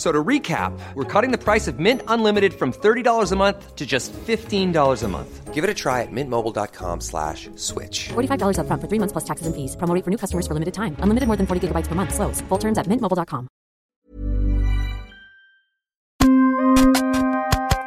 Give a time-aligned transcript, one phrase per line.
[0.00, 3.84] So to recap, we're cutting the price of Mint Unlimited from $30 a month to
[3.84, 5.52] just $15 a month.
[5.52, 8.08] Give it a try at mintmobile.com slash switch.
[8.08, 9.76] $45 upfront for three months plus taxes and fees.
[9.76, 10.96] Promo rate for new customers for limited time.
[11.00, 12.14] Unlimited more than 40 gigabytes per month.
[12.14, 12.40] Slows.
[12.48, 13.48] Full terms at mintmobile.com.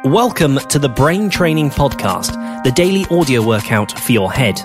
[0.04, 2.30] Welcome to the Brain Training Podcast,
[2.62, 4.60] the daily audio workout for your head.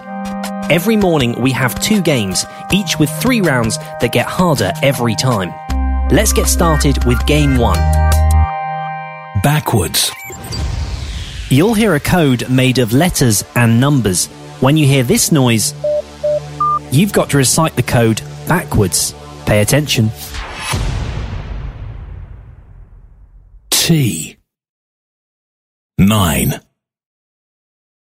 [0.69, 5.49] Every morning we have two games, each with three rounds that get harder every time.
[6.11, 7.77] Let's get started with game one.
[9.43, 10.11] backwards,
[11.51, 14.25] You'll hear a code made of letters and numbers.
[14.59, 15.73] When you hear this noise,
[16.91, 19.13] you've got to recite the code backwards.
[19.45, 20.09] Pay attention.
[23.69, 24.37] T.
[25.97, 26.59] 9.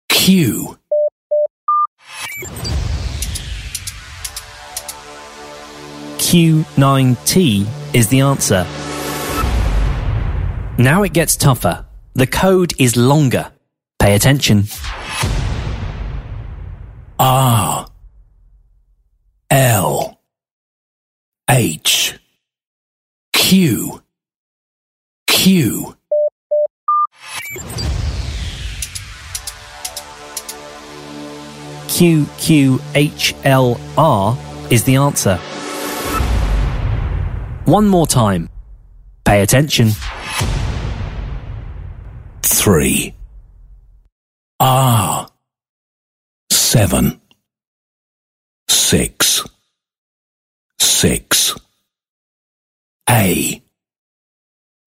[0.10, 0.78] Q.
[6.18, 8.66] Q9T is the answer.
[10.78, 11.86] Now it gets tougher.
[12.14, 13.52] The code is longer.
[14.00, 14.66] Pay attention.
[17.20, 17.88] R
[19.50, 20.20] L
[21.50, 22.20] H
[23.34, 24.02] Q
[25.26, 25.96] Q
[31.88, 34.38] Q Q H L R
[34.70, 35.40] is the answer.
[37.68, 38.48] One more time.
[39.26, 39.90] Pay attention.
[42.42, 43.14] 3.
[44.62, 45.28] R.
[46.50, 47.20] 7.
[48.70, 49.44] 6.
[50.80, 51.56] 6.
[53.10, 53.62] A.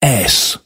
[0.00, 0.56] S.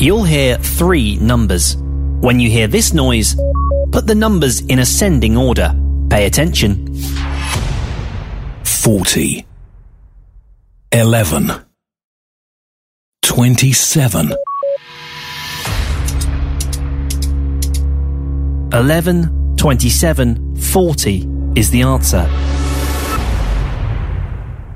[0.00, 1.76] You'll hear three numbers.
[1.76, 3.36] When you hear this noise,
[3.92, 5.72] put the numbers in ascending order.
[6.10, 6.92] Pay attention.
[8.64, 9.46] 40.
[10.90, 11.63] 11.
[13.24, 14.32] 27.
[18.72, 22.28] 11, 27, 40 is the answer.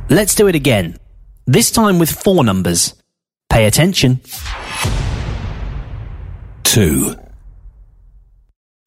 [0.08, 0.97] Let's do it again.
[1.47, 2.94] This time with four numbers.
[3.48, 4.20] Pay attention.
[6.64, 7.14] 2.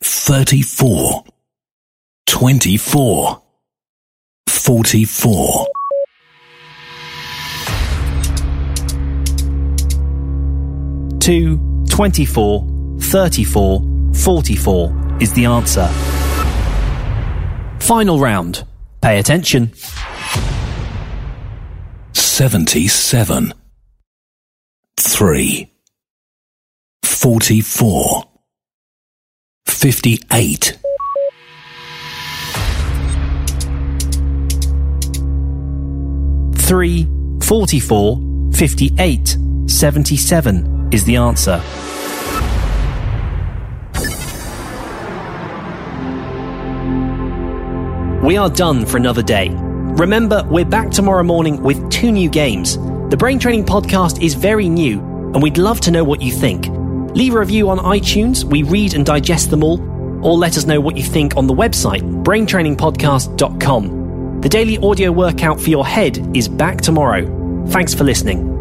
[0.01, 1.23] 34.
[2.25, 3.41] 24.
[4.47, 5.67] 44.
[11.21, 12.67] 2, 24,
[12.99, 13.81] 34,
[14.15, 15.87] 44 is the answer.
[17.79, 18.65] Final round.
[19.03, 19.71] Pay attention.
[22.13, 23.53] 77.
[24.97, 25.71] 3.
[27.03, 28.23] 44.
[29.67, 30.79] 58.
[36.55, 37.07] Three,
[37.41, 41.61] 44, 58, 77 is the answer.
[48.25, 49.49] We are done for another day.
[49.49, 52.77] Remember, we're back tomorrow morning with two new games.
[53.09, 54.99] The Brain Training Podcast is very new,
[55.33, 56.67] and we'd love to know what you think.
[57.15, 59.81] Leave a review on iTunes, we read and digest them all,
[60.25, 64.41] or let us know what you think on the website, braintrainingpodcast.com.
[64.41, 67.65] The daily audio workout for your head is back tomorrow.
[67.67, 68.60] Thanks for listening.